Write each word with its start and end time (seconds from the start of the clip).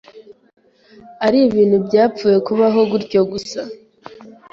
ari 1.25 1.39
ibintu 1.47 1.77
byapfuye 1.87 2.37
kubaho 2.47 2.79
gutyo 2.91 3.21
gusa 3.31 3.61